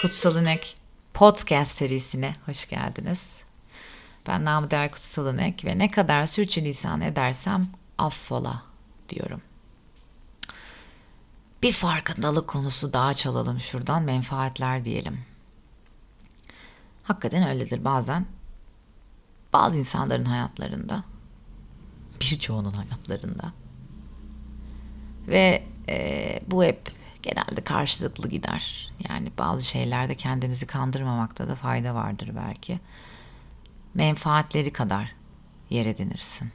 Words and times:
Kutsal 0.00 0.36
İnek 0.36 0.76
podcast 1.14 1.78
serisine 1.78 2.32
hoş 2.46 2.68
geldiniz. 2.68 3.22
Ben 4.26 4.44
namı 4.44 4.70
değer 4.70 4.92
Kutsal 4.92 5.34
İnek 5.34 5.64
ve 5.64 5.78
ne 5.78 5.90
kadar 5.90 6.26
sürçülisan 6.26 7.00
edersem 7.00 7.68
affola 7.98 8.62
diyorum. 9.08 9.40
Bir 11.62 11.72
farkındalık 11.72 12.48
konusu 12.48 12.92
daha 12.92 13.14
çalalım 13.14 13.60
şuradan 13.60 14.02
menfaatler 14.02 14.84
diyelim. 14.84 15.20
Hakikaten 17.02 17.48
öyledir 17.48 17.84
bazen. 17.84 18.26
Bazı 19.52 19.76
insanların 19.76 20.24
hayatlarında, 20.24 21.04
birçoğunun 22.20 22.72
hayatlarında 22.72 23.52
ve 25.28 25.62
e, 25.88 26.40
bu 26.46 26.64
hep 26.64 26.92
genelde 27.22 27.60
karşılıklı 27.64 28.28
gider. 28.28 28.92
Yani 29.08 29.30
bazı 29.38 29.64
şeylerde 29.64 30.14
kendimizi 30.14 30.66
kandırmamakta 30.66 31.48
da 31.48 31.54
fayda 31.54 31.94
vardır 31.94 32.30
belki. 32.36 32.80
Menfaatleri 33.94 34.72
kadar 34.72 35.12
yer 35.70 35.86
edinirsin. 35.86 36.50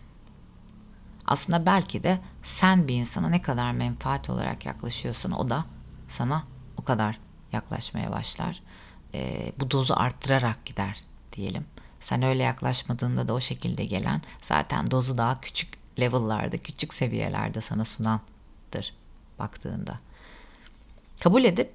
Aslında 1.27 1.65
belki 1.65 2.03
de 2.03 2.19
sen 2.43 2.87
bir 2.87 2.95
insana 2.95 3.29
ne 3.29 3.41
kadar 3.41 3.71
menfaat 3.71 4.29
olarak 4.29 4.65
yaklaşıyorsan 4.65 5.31
o 5.31 5.49
da 5.49 5.65
sana 6.09 6.43
o 6.77 6.83
kadar 6.83 7.19
yaklaşmaya 7.51 8.11
başlar. 8.11 8.61
E, 9.13 9.51
bu 9.59 9.71
dozu 9.71 9.93
arttırarak 9.97 10.65
gider 10.65 11.03
diyelim. 11.33 11.65
Sen 11.99 12.21
öyle 12.21 12.43
yaklaşmadığında 12.43 13.27
da 13.27 13.33
o 13.33 13.39
şekilde 13.39 13.85
gelen 13.85 14.21
zaten 14.41 14.91
dozu 14.91 15.17
daha 15.17 15.41
küçük 15.41 15.69
level'larda, 15.99 16.57
küçük 16.57 16.93
seviyelerde 16.93 17.61
sana 17.61 17.85
sunandır 17.85 18.93
baktığında. 19.39 19.99
Kabul 21.21 21.43
edip 21.43 21.71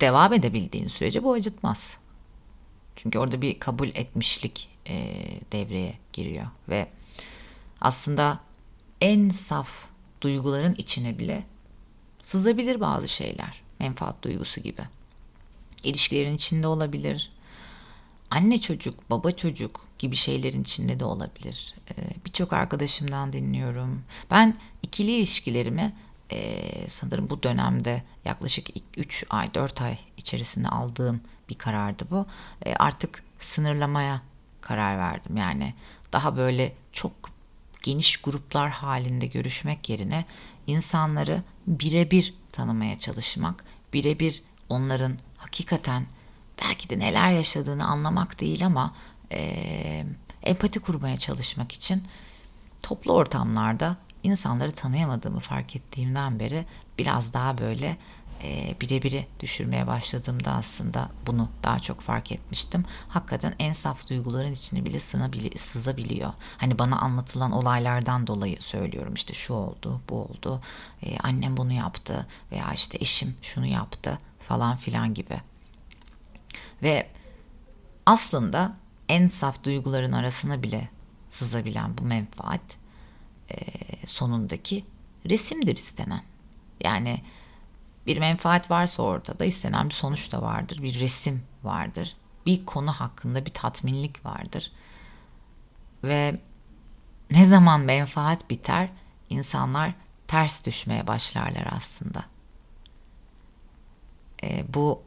devam 0.00 0.32
edebildiğin 0.32 0.88
sürece 0.88 1.24
bu 1.24 1.32
acıtmaz. 1.32 1.96
Çünkü 2.96 3.18
orada 3.18 3.42
bir 3.42 3.58
kabul 3.58 3.88
etmişlik 3.88 4.68
e, 4.86 5.14
devreye 5.52 5.98
giriyor 6.12 6.46
ve 6.68 6.88
aslında 7.80 8.40
en 9.00 9.28
saf 9.30 9.68
duyguların 10.20 10.74
içine 10.74 11.18
bile 11.18 11.44
sızabilir 12.22 12.80
bazı 12.80 13.08
şeyler. 13.08 13.62
Menfaat 13.80 14.22
duygusu 14.22 14.60
gibi. 14.60 14.82
İlişkilerin 15.84 16.34
içinde 16.34 16.66
olabilir. 16.66 17.32
Anne 18.30 18.60
çocuk, 18.60 19.10
baba 19.10 19.32
çocuk 19.32 19.88
gibi 19.98 20.16
şeylerin 20.16 20.62
içinde 20.62 21.00
de 21.00 21.04
olabilir. 21.04 21.74
Ee, 21.90 21.94
Birçok 22.26 22.52
arkadaşımdan 22.52 23.32
dinliyorum. 23.32 24.02
Ben 24.30 24.56
ikili 24.82 25.10
ilişkilerimi 25.10 25.92
e, 26.32 26.88
sanırım 26.88 27.30
bu 27.30 27.42
dönemde 27.42 28.02
yaklaşık 28.24 28.66
3 28.96 29.24
ay 29.30 29.54
4 29.54 29.82
ay 29.82 29.98
içerisinde 30.16 30.68
aldığım 30.68 31.20
bir 31.48 31.54
karardı 31.54 32.04
bu. 32.10 32.26
E, 32.66 32.74
artık 32.74 33.22
sınırlamaya 33.38 34.22
karar 34.60 34.98
verdim. 34.98 35.36
Yani 35.36 35.74
daha 36.12 36.36
böyle 36.36 36.72
çok 36.92 37.12
geniş 37.82 38.16
gruplar 38.16 38.70
halinde 38.70 39.26
görüşmek 39.26 39.88
yerine 39.88 40.24
insanları 40.66 41.42
birebir 41.66 42.34
tanımaya 42.52 42.98
çalışmak, 42.98 43.64
birebir 43.92 44.42
onların 44.68 45.18
hakikaten 45.36 46.06
belki 46.62 46.90
de 46.90 46.98
neler 46.98 47.30
yaşadığını 47.30 47.86
anlamak 47.86 48.40
değil 48.40 48.66
ama 48.66 48.94
e, 49.32 50.06
empati 50.42 50.80
kurmaya 50.80 51.18
çalışmak 51.18 51.72
için 51.72 52.04
toplu 52.82 53.12
ortamlarda 53.12 53.96
insanları 54.22 54.72
tanıyamadığımı 54.72 55.40
fark 55.40 55.76
ettiğimden 55.76 56.38
beri 56.38 56.66
biraz 56.98 57.32
daha 57.32 57.58
böyle 57.58 57.96
e, 58.42 58.74
birebiri 58.80 59.26
düşürmeye 59.40 59.86
başladığımda 59.86 60.52
aslında 60.52 61.10
bunu 61.26 61.48
daha 61.62 61.78
çok 61.78 62.00
fark 62.00 62.32
etmiştim. 62.32 62.84
Hakikaten 63.08 63.54
en 63.58 63.72
saf 63.72 64.08
duyguların 64.08 64.52
içine 64.52 64.84
bile 64.84 65.00
sınabili, 65.00 65.58
sızabiliyor. 65.58 66.32
Hani 66.58 66.78
bana 66.78 66.98
anlatılan 66.98 67.52
olaylardan 67.52 68.26
dolayı 68.26 68.62
söylüyorum 68.62 69.14
işte 69.14 69.34
şu 69.34 69.54
oldu, 69.54 70.00
bu 70.08 70.14
oldu, 70.24 70.60
e, 71.02 71.18
annem 71.18 71.56
bunu 71.56 71.72
yaptı 71.72 72.26
veya 72.52 72.72
işte 72.72 72.98
eşim 73.00 73.36
şunu 73.42 73.66
yaptı 73.66 74.18
falan 74.38 74.76
filan 74.76 75.14
gibi. 75.14 75.40
Ve 76.82 77.08
aslında 78.06 78.76
en 79.08 79.28
saf 79.28 79.64
duyguların 79.64 80.12
arasına 80.12 80.62
bile 80.62 80.88
sızabilen 81.30 81.98
bu 81.98 82.04
menfaat 82.04 82.81
sonundaki 84.06 84.84
resimdir 85.28 85.76
istenen. 85.76 86.22
Yani 86.80 87.22
bir 88.06 88.18
menfaat 88.18 88.70
varsa 88.70 89.02
ortada 89.02 89.44
istenen 89.44 89.88
bir 89.88 89.94
sonuç 89.94 90.32
da 90.32 90.42
vardır. 90.42 90.82
Bir 90.82 91.00
resim 91.00 91.42
vardır. 91.62 92.16
Bir 92.46 92.66
konu 92.66 92.92
hakkında 92.92 93.46
bir 93.46 93.50
tatminlik 93.54 94.26
vardır. 94.26 94.72
Ve 96.04 96.40
ne 97.30 97.44
zaman 97.44 97.80
menfaat 97.80 98.50
biter 98.50 98.88
insanlar 99.30 99.94
ters 100.28 100.66
düşmeye 100.66 101.06
başlarlar 101.06 101.68
aslında. 101.72 102.24
E, 104.42 104.74
bu 104.74 105.02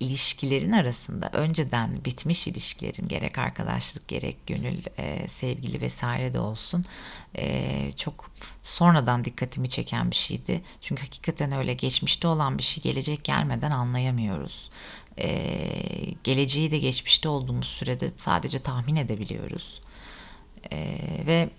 ilişkilerin 0.00 0.72
arasında 0.72 1.30
önceden 1.32 2.04
bitmiş 2.04 2.46
ilişkilerin 2.46 3.08
gerek 3.08 3.38
arkadaşlık 3.38 4.08
gerek 4.08 4.46
gönül 4.46 4.78
e, 4.98 5.28
sevgili 5.28 5.80
vesaire 5.80 6.34
de 6.34 6.40
olsun 6.40 6.84
e, 7.36 7.92
çok 7.96 8.30
sonradan 8.62 9.24
dikkatimi 9.24 9.70
çeken 9.70 10.10
bir 10.10 10.16
şeydi. 10.16 10.62
Çünkü 10.80 11.02
hakikaten 11.02 11.52
öyle 11.52 11.74
geçmişte 11.74 12.28
olan 12.28 12.58
bir 12.58 12.62
şey 12.62 12.82
gelecek 12.82 13.24
gelmeden 13.24 13.70
anlayamıyoruz. 13.70 14.70
E, 15.18 15.28
geleceği 16.24 16.70
de 16.70 16.78
geçmişte 16.78 17.28
olduğumuz 17.28 17.68
sürede 17.68 18.12
sadece 18.16 18.58
tahmin 18.58 18.96
edebiliyoruz. 18.96 19.80
E, 20.72 20.98
ve 21.26 21.50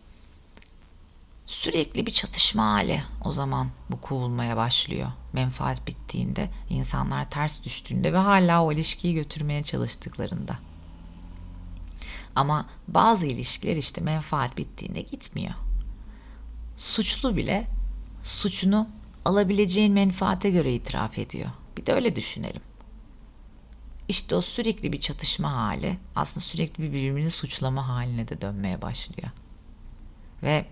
sürekli 1.67 2.05
bir 2.05 2.11
çatışma 2.11 2.73
hali 2.73 3.03
o 3.25 3.31
zaman 3.31 3.67
bu 3.89 4.01
kovulmaya 4.01 4.57
başlıyor. 4.57 5.11
Menfaat 5.33 5.87
bittiğinde, 5.87 6.49
insanlar 6.69 7.29
ters 7.29 7.63
düştüğünde 7.63 8.13
ve 8.13 8.17
hala 8.17 8.63
o 8.63 8.71
ilişkiyi 8.71 9.13
götürmeye 9.13 9.63
çalıştıklarında. 9.63 10.59
Ama 12.35 12.69
bazı 12.87 13.25
ilişkiler 13.25 13.75
işte 13.75 14.01
menfaat 14.01 14.57
bittiğinde 14.57 15.01
gitmiyor. 15.01 15.53
Suçlu 16.77 17.35
bile 17.35 17.67
suçunu 18.23 18.89
alabileceğin 19.25 19.93
menfaate 19.93 20.49
göre 20.49 20.73
itiraf 20.73 21.17
ediyor. 21.17 21.49
Bir 21.77 21.85
de 21.85 21.93
öyle 21.93 22.15
düşünelim. 22.15 22.61
İşte 24.07 24.35
o 24.35 24.41
sürekli 24.41 24.93
bir 24.93 25.01
çatışma 25.01 25.51
hali 25.51 25.97
aslında 26.15 26.45
sürekli 26.45 26.83
bir 26.83 26.93
birbirini 26.93 27.31
suçlama 27.31 27.87
haline 27.87 28.27
de 28.27 28.41
dönmeye 28.41 28.81
başlıyor. 28.81 29.29
Ve 30.43 30.65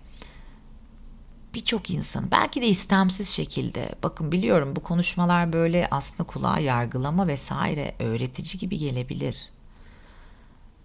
birçok 1.56 1.90
insan 1.90 2.30
belki 2.30 2.62
de 2.62 2.66
istemsiz 2.66 3.28
şekilde 3.28 3.94
bakın 4.02 4.32
biliyorum 4.32 4.76
bu 4.76 4.82
konuşmalar 4.82 5.52
böyle 5.52 5.88
aslında 5.90 6.24
kulağa 6.24 6.58
yargılama 6.58 7.26
vesaire 7.26 7.94
öğretici 7.98 8.58
gibi 8.58 8.78
gelebilir. 8.78 9.36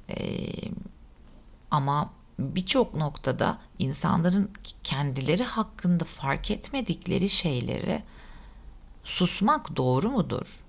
Ee, 0.10 0.48
ama 1.72 2.14
birçok 2.40 2.96
noktada 2.96 3.58
insanların 3.80 4.52
kendileri 4.84 5.44
hakkında 5.44 6.04
fark 6.04 6.52
etmedikleri 6.52 7.30
şeyleri 7.30 8.04
susmak 9.04 9.76
doğru 9.76 10.10
mudur? 10.10 10.64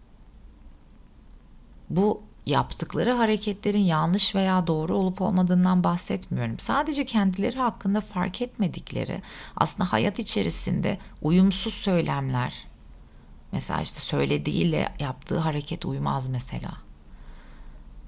Bu 1.91 2.23
yaptıkları 2.47 3.13
hareketlerin 3.13 3.79
yanlış 3.79 4.35
veya 4.35 4.67
doğru 4.67 4.97
olup 4.97 5.23
olmadığından 5.23 5.85
bahsetmiyorum. 5.85 6.59
Sadece 6.59 7.05
kendileri 7.05 7.59
hakkında 7.59 8.01
fark 8.01 8.43
etmedikleri 8.43 9.23
aslında 9.57 9.93
hayat 9.93 10.19
içerisinde 10.19 10.99
uyumsuz 11.23 11.75
söylemler. 11.75 12.67
Mesela 13.53 13.81
işte 13.81 14.01
söylediğiyle 14.01 14.93
yaptığı 14.99 15.39
hareket 15.39 15.85
uymaz 15.85 16.29
mesela. 16.29 16.73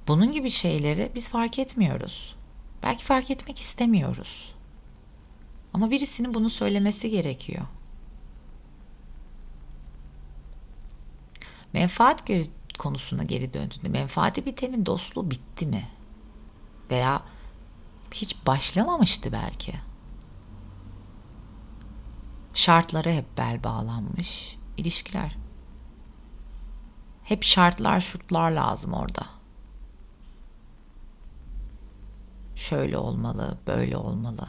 Bunun 0.08 0.32
gibi 0.32 0.50
şeyleri 0.50 1.12
biz 1.14 1.28
fark 1.28 1.58
etmiyoruz. 1.58 2.36
Belki 2.82 3.04
fark 3.04 3.30
etmek 3.30 3.60
istemiyoruz. 3.60 4.54
Ama 5.74 5.90
birisinin 5.90 6.34
bunu 6.34 6.50
söylemesi 6.50 7.10
gerekiyor. 7.10 7.66
Menfaat 11.72 12.26
konusuna 12.78 13.22
geri 13.22 13.54
döndüğünde 13.54 13.88
menfaati 13.88 14.46
bitenin 14.46 14.86
dostluğu 14.86 15.30
bitti 15.30 15.66
mi? 15.66 15.88
Veya 16.90 17.22
hiç 18.14 18.46
başlamamıştı 18.46 19.32
belki. 19.32 19.74
Şartlara 22.54 23.10
hep 23.10 23.38
bel 23.38 23.64
bağlanmış 23.64 24.58
ilişkiler. 24.76 25.36
Hep 27.24 27.44
şartlar 27.44 28.00
şurtlar 28.00 28.50
lazım 28.50 28.92
orada. 28.92 29.26
Şöyle 32.56 32.98
olmalı, 32.98 33.58
böyle 33.66 33.96
olmalı. 33.96 34.46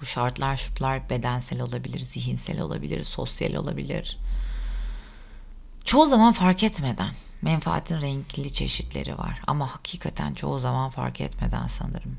Bu 0.00 0.06
şartlar 0.06 0.56
şurtlar 0.56 1.10
bedensel 1.10 1.60
olabilir, 1.60 2.00
zihinsel 2.00 2.60
olabilir, 2.60 3.02
sosyal 3.02 3.54
olabilir 3.54 4.18
çoğu 5.84 6.06
zaman 6.06 6.32
fark 6.32 6.62
etmeden 6.62 7.10
menfaatin 7.42 8.00
renkli 8.00 8.52
çeşitleri 8.52 9.18
var 9.18 9.42
ama 9.46 9.74
hakikaten 9.74 10.34
çoğu 10.34 10.58
zaman 10.60 10.90
fark 10.90 11.20
etmeden 11.20 11.66
sanırım. 11.66 12.16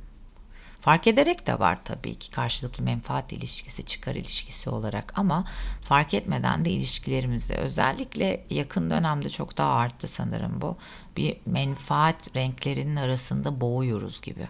Fark 0.82 1.08
ederek 1.08 1.48
de 1.48 1.60
var 1.60 1.80
tabii 1.86 2.20
ki 2.20 2.32
karşılıklı 2.32 2.84
menfaat 2.84 3.34
ilişkisi, 3.34 3.86
çıkar 3.86 4.16
ilişkisi 4.16 4.70
olarak 4.70 5.14
ama 5.16 5.46
fark 5.82 6.14
etmeden 6.14 6.66
de 6.66 6.70
ilişkilerimizde 6.70 7.56
özellikle 7.56 8.46
yakın 8.50 8.90
dönemde 8.90 9.30
çok 9.30 9.58
daha 9.58 9.74
arttı 9.74 10.08
sanırım 10.08 10.62
bu. 10.62 10.78
Bir 11.18 11.38
menfaat 11.46 12.36
renklerinin 12.36 12.96
arasında 12.96 13.62
boğuyoruz 13.62 14.22
gibi. 14.22 14.48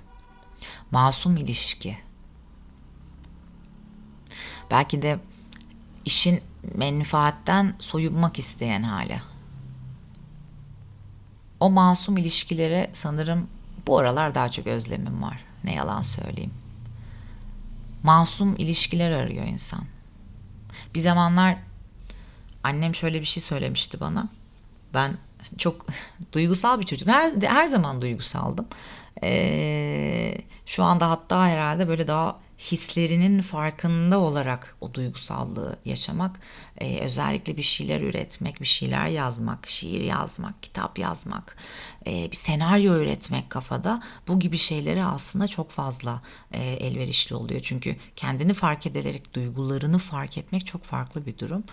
Masum 0.92 1.38
ilişki. 1.38 1.98
Belki 4.72 5.02
de 5.02 5.19
işin 6.06 6.42
menfaatten 6.75 7.75
soyunmak 7.80 8.39
isteyen 8.39 8.83
hali. 8.83 9.21
O 11.59 11.69
masum 11.69 12.18
ilişkilere 12.18 12.89
sanırım 12.94 13.48
bu 13.88 13.98
aralar 13.98 14.36
daha 14.36 14.50
çok 14.50 14.68
özlemim 14.68 15.21
var. 15.21 15.44
Ne 15.63 15.75
yalan 15.75 16.01
söyleyeyim. 16.01 16.53
Masum 18.03 18.56
ilişkiler 18.56 19.12
arıyor 19.12 19.45
insan. 19.45 19.86
Bir 20.95 21.00
zamanlar 21.00 21.57
annem 22.63 22.95
şöyle 22.95 23.21
bir 23.21 23.25
şey 23.25 23.44
söylemişti 23.44 24.00
bana. 24.00 24.30
Ben 24.94 25.18
çok 25.57 25.86
duygusal 26.33 26.80
bir 26.80 26.86
çocuk. 26.86 27.07
Her, 27.07 27.33
her 27.42 27.68
zaman 27.68 28.01
duygusaldım. 28.01 28.68
Ee, 29.24 30.38
şu 30.65 30.83
anda 30.83 31.09
hatta 31.09 31.47
herhalde 31.47 31.88
böyle 31.88 32.07
daha 32.07 32.39
hislerinin 32.62 33.42
farkında 33.42 34.19
olarak 34.19 34.75
o 34.81 34.94
duygusallığı 34.94 35.80
yaşamak, 35.86 36.40
e, 36.78 37.00
özellikle 37.00 37.58
bir 37.58 37.62
şeyler 37.62 38.02
üretmek, 38.02 38.62
bir 38.62 38.66
şeyler 38.66 39.08
yazmak, 39.08 39.68
şiir 39.68 40.02
yazmak, 40.02 40.63
kitap 40.63 41.00
yazmak, 41.00 41.58
e, 42.08 42.31
bir 42.31 42.36
senaryo 42.36 42.96
üretmek 42.96 43.50
kafada 43.50 44.04
bu 44.28 44.40
gibi 44.40 44.58
şeylere 44.58 45.04
aslında 45.04 45.48
çok 45.48 45.72
fazla 45.72 46.22
e, 46.52 46.63
elverişli 46.63 47.36
oluyor. 47.36 47.62
Çünkü 47.63 47.96
kendini 48.16 48.54
fark 48.54 48.88
ederek 48.88 49.34
duygularını 49.34 49.98
fark 49.98 50.38
etmek 50.38 50.66
çok 50.66 50.84
farklı 50.84 51.25
bir 51.25 51.38
durum. 51.38 51.64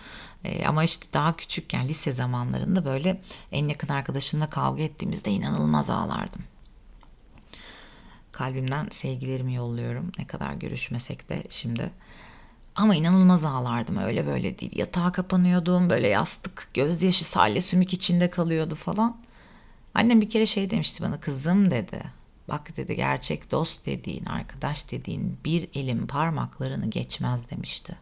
E, 0.44 0.66
ama 0.66 0.84
işte 0.84 1.06
daha 1.12 1.36
küçükken 1.36 1.88
lise 1.88 2.12
zamanlarında 2.12 2.84
böyle 2.84 3.20
en 3.52 3.68
yakın 3.68 3.88
arkadaşımla 3.88 4.50
kavga 4.50 4.82
ettiğimizde 4.82 5.30
inanılmaz 5.30 5.90
ağlardım. 5.90 6.42
Kalbimden 8.32 8.88
sevgilerimi 8.88 9.54
yolluyorum. 9.54 10.12
Ne 10.18 10.26
kadar 10.26 10.52
görüşmesek 10.52 11.28
de 11.28 11.42
şimdi. 11.50 11.90
Ama 12.74 12.94
inanılmaz 12.94 13.44
ağlardım 13.44 13.96
öyle 13.96 14.26
böyle 14.26 14.58
değil. 14.58 14.72
Yatağa 14.74 15.12
kapanıyordum 15.12 15.90
böyle 15.90 16.08
yastık 16.08 16.68
gözyaşı 16.74 17.24
salya 17.24 17.60
sümük 17.60 17.92
içinde 17.92 18.30
kalıyordu 18.30 18.74
falan. 18.74 19.16
Annem 19.94 20.20
bir 20.20 20.30
kere 20.30 20.46
şey 20.46 20.70
demişti 20.70 21.02
bana 21.02 21.20
kızım 21.20 21.70
dedi. 21.70 22.02
Bak 22.48 22.76
dedi 22.76 22.96
gerçek 22.96 23.50
dost 23.50 23.86
dediğin 23.86 24.24
arkadaş 24.24 24.90
dediğin 24.90 25.38
bir 25.44 25.68
elin 25.74 26.06
parmaklarını 26.06 26.90
geçmez 26.90 27.50
demişti. 27.50 27.96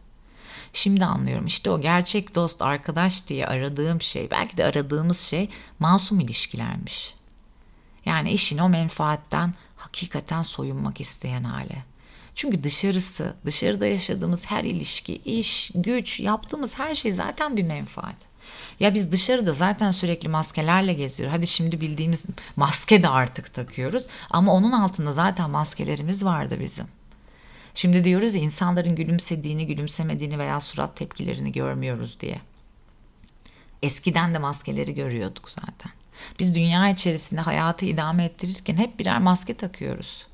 Şimdi 0.73 1.05
anlıyorum 1.05 1.45
işte 1.45 1.69
o 1.69 1.81
gerçek 1.81 2.35
dost 2.35 2.61
arkadaş 2.61 3.27
diye 3.27 3.47
aradığım 3.47 4.01
şey 4.01 4.31
belki 4.31 4.57
de 4.57 4.65
aradığımız 4.65 5.19
şey 5.19 5.49
masum 5.79 6.19
ilişkilermiş. 6.19 7.13
Yani 8.07 8.31
işin 8.31 8.57
o 8.57 8.69
menfaatten 8.69 9.53
hakikaten 9.75 10.43
soyunmak 10.43 11.01
isteyen 11.01 11.43
hale. 11.43 11.83
Çünkü 12.35 12.63
dışarısı, 12.63 13.35
dışarıda 13.45 13.85
yaşadığımız 13.85 14.45
her 14.45 14.63
ilişki, 14.63 15.15
iş, 15.15 15.71
güç, 15.75 16.19
yaptığımız 16.19 16.79
her 16.79 16.95
şey 16.95 17.11
zaten 17.11 17.57
bir 17.57 17.63
menfaat. 17.63 18.15
Ya 18.79 18.93
biz 18.93 19.11
dışarıda 19.11 19.53
zaten 19.53 19.91
sürekli 19.91 20.29
maskelerle 20.29 20.93
geziyoruz. 20.93 21.35
Hadi 21.37 21.47
şimdi 21.47 21.81
bildiğimiz 21.81 22.25
maske 22.55 23.03
de 23.03 23.09
artık 23.09 23.53
takıyoruz. 23.53 24.05
Ama 24.29 24.53
onun 24.53 24.71
altında 24.71 25.11
zaten 25.11 25.49
maskelerimiz 25.49 26.25
vardı 26.25 26.57
bizim. 26.59 26.85
Şimdi 27.73 28.03
diyoruz 28.03 28.35
ya 28.35 28.41
insanların 28.41 28.95
gülümsediğini, 28.95 29.67
gülümsemediğini 29.67 30.39
veya 30.39 30.59
surat 30.59 30.95
tepkilerini 30.97 31.51
görmüyoruz 31.51 32.19
diye. 32.19 32.41
Eskiden 33.83 34.33
de 34.33 34.37
maskeleri 34.37 34.93
görüyorduk 34.93 35.49
zaten. 35.49 35.96
Biz 36.39 36.55
dünya 36.55 36.89
içerisinde 36.89 37.41
hayatı 37.41 37.85
idame 37.85 38.25
ettirirken 38.25 38.77
hep 38.77 38.99
birer 38.99 39.19
maske 39.19 39.53
takıyoruz. 39.53 40.27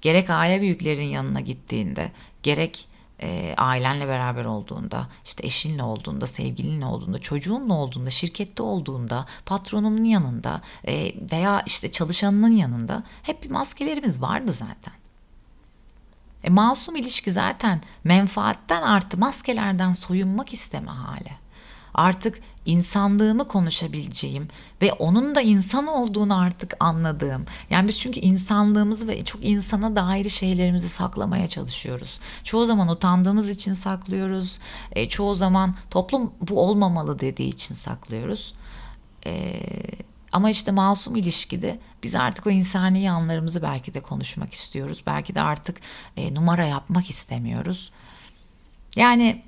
Gerek 0.00 0.30
aile 0.30 0.60
büyüklerin 0.60 1.08
yanına 1.08 1.40
gittiğinde, 1.40 2.12
gerek 2.42 2.88
e, 3.22 3.54
ailenle 3.56 4.08
beraber 4.08 4.44
olduğunda, 4.44 5.08
işte 5.24 5.46
eşinle 5.46 5.82
olduğunda, 5.82 6.26
sevgilinle 6.26 6.84
olduğunda, 6.84 7.18
çocuğunla 7.18 7.74
olduğunda, 7.74 8.10
şirkette 8.10 8.62
olduğunda, 8.62 9.26
patronunun 9.46 10.04
yanında 10.04 10.60
e, 10.88 11.14
veya 11.32 11.62
işte 11.66 11.92
çalışanının 11.92 12.56
yanında 12.56 13.02
hep 13.22 13.42
bir 13.42 13.50
maskelerimiz 13.50 14.22
vardı 14.22 14.52
zaten. 14.52 14.94
E, 16.44 16.50
masum 16.50 16.96
ilişki 16.96 17.32
zaten 17.32 17.80
menfaatten 18.04 18.82
artı 18.82 19.18
maskelerden 19.18 19.92
soyunmak 19.92 20.52
isteme 20.52 20.90
hali 20.90 21.43
artık 21.94 22.40
insanlığımı 22.66 23.48
konuşabileceğim 23.48 24.48
ve 24.82 24.92
onun 24.92 25.34
da 25.34 25.40
insan 25.40 25.86
olduğunu 25.86 26.38
artık 26.38 26.74
anladığım. 26.80 27.46
Yani 27.70 27.88
biz 27.88 28.00
çünkü 28.00 28.20
insanlığımızı 28.20 29.08
ve 29.08 29.24
çok 29.24 29.44
insana 29.44 29.96
dair 29.96 30.28
şeylerimizi 30.28 30.88
saklamaya 30.88 31.48
çalışıyoruz. 31.48 32.20
Çoğu 32.44 32.66
zaman 32.66 32.88
utandığımız 32.88 33.48
için 33.48 33.74
saklıyoruz. 33.74 34.58
E, 34.92 35.08
çoğu 35.08 35.34
zaman 35.34 35.74
toplum 35.90 36.32
bu 36.40 36.60
olmamalı 36.60 37.20
dediği 37.20 37.48
için 37.48 37.74
saklıyoruz. 37.74 38.54
E, 39.26 39.60
ama 40.32 40.50
işte 40.50 40.72
masum 40.72 41.16
ilişkide 41.16 41.78
biz 42.02 42.14
artık 42.14 42.46
o 42.46 42.50
insani 42.50 43.02
yanlarımızı 43.02 43.62
belki 43.62 43.94
de 43.94 44.00
konuşmak 44.00 44.52
istiyoruz. 44.52 45.02
Belki 45.06 45.34
de 45.34 45.40
artık 45.40 45.80
e, 46.16 46.34
numara 46.34 46.66
yapmak 46.66 47.10
istemiyoruz. 47.10 47.92
Yani 48.96 49.42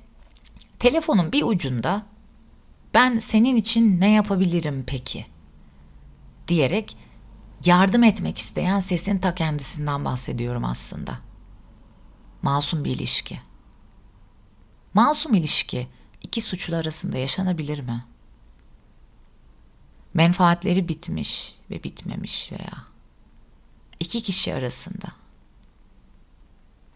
telefonun 0.79 1.31
bir 1.31 1.43
ucunda 1.43 2.05
ben 2.97 3.19
senin 3.19 3.55
için 3.55 3.99
ne 3.99 4.11
yapabilirim 4.11 4.83
peki? 4.87 5.25
diyerek 6.47 6.97
yardım 7.65 8.03
etmek 8.03 8.37
isteyen 8.37 8.79
sesin 8.79 9.19
ta 9.19 9.35
kendisinden 9.35 10.05
bahsediyorum 10.05 10.65
aslında. 10.65 11.19
Masum 12.41 12.83
bir 12.83 12.91
ilişki. 12.91 13.41
Masum 14.93 15.33
ilişki 15.33 15.87
iki 16.21 16.41
suçlu 16.41 16.75
arasında 16.75 17.17
yaşanabilir 17.17 17.79
mi? 17.79 18.05
Menfaatleri 20.13 20.87
bitmiş 20.87 21.55
ve 21.69 21.83
bitmemiş 21.83 22.51
veya 22.51 22.85
iki 23.99 24.23
kişi 24.23 24.53
arasında 24.53 25.07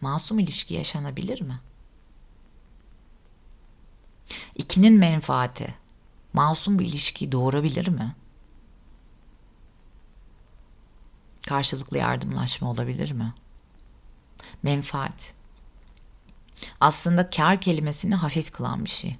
masum 0.00 0.38
ilişki 0.38 0.74
yaşanabilir 0.74 1.40
mi? 1.40 1.60
İkinin 4.54 4.94
menfaati 4.94 5.81
masum 6.32 6.78
bir 6.78 6.86
ilişkiyi 6.86 7.32
doğurabilir 7.32 7.88
mi? 7.88 8.14
Karşılıklı 11.48 11.98
yardımlaşma 11.98 12.70
olabilir 12.70 13.12
mi? 13.12 13.34
Menfaat. 14.62 15.32
Aslında 16.80 17.30
kar 17.30 17.60
kelimesini 17.60 18.14
hafif 18.14 18.52
kılan 18.52 18.84
bir 18.84 18.90
şey. 18.90 19.16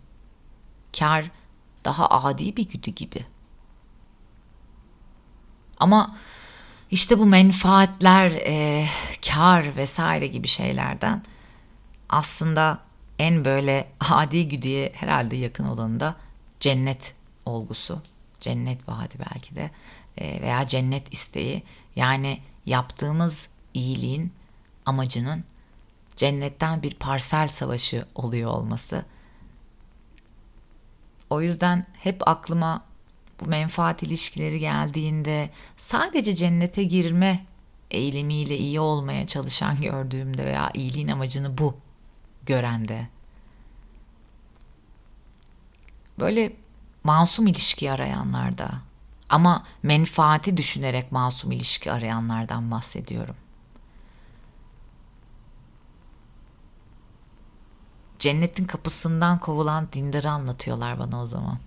Kar 0.99 1.31
daha 1.85 2.09
adi 2.11 2.57
bir 2.57 2.69
güdü 2.69 2.91
gibi. 2.91 3.27
Ama 5.79 6.17
işte 6.91 7.19
bu 7.19 7.27
menfaatler, 7.27 8.31
e, 8.31 8.87
kar 9.29 9.77
vesaire 9.77 10.27
gibi 10.27 10.49
şeylerden 10.49 11.23
aslında 12.09 12.79
en 13.19 13.45
böyle 13.45 13.89
adi 14.01 14.49
güdüye 14.49 14.93
herhalde 14.95 15.37
yakın 15.37 15.65
olanı 15.65 16.01
da 16.01 16.17
cennet 16.63 17.15
olgusu, 17.47 18.03
cennet 18.41 18.89
vaadi 18.89 19.15
belki 19.19 19.57
de 19.57 19.71
e, 20.19 20.43
veya 20.43 20.69
cennet 20.69 21.13
isteği 21.13 21.63
yani 21.97 22.41
yaptığımız 22.67 23.47
iyiliğin 23.75 24.33
amacının 24.87 25.45
cennetten 26.17 26.83
bir 26.83 26.95
parsel 26.95 27.49
savaşı 27.49 28.07
oluyor 28.15 28.51
olması. 28.51 29.05
O 31.31 31.41
yüzden 31.41 31.87
hep 31.99 32.29
aklıma 32.29 32.85
bu 33.41 33.47
menfaat 33.47 34.03
ilişkileri 34.03 34.59
geldiğinde 34.59 35.51
sadece 35.77 36.35
cennete 36.35 36.85
girme 36.85 37.47
eğilimiyle 37.91 38.59
iyi 38.59 38.81
olmaya 38.81 39.27
çalışan 39.27 39.81
gördüğümde 39.81 40.45
veya 40.47 40.71
iyiliğin 40.75 41.09
amacını 41.09 41.59
bu 41.59 41.77
görende 42.47 43.09
Böyle 46.19 46.53
masum 47.05 47.47
ilişki 47.47 47.93
arayanlarda 47.93 48.71
ama 49.29 49.65
menfaati 49.83 50.57
düşünerek 50.57 51.13
masum 51.13 51.53
ilişki 51.53 51.93
arayanlardan 51.93 52.71
bahsediyorum. 52.71 53.37
Cennetin 58.19 58.65
kapısından 58.65 59.39
kovulan 59.39 59.89
dindarı 59.93 60.31
anlatıyorlar 60.31 60.99
bana 60.99 61.23
o 61.23 61.27
zaman. 61.27 61.59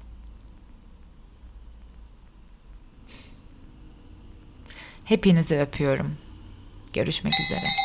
Hepinizi 5.06 5.60
öpüyorum. 5.60 6.18
Görüşmek 6.94 7.34
üzere. 7.40 7.85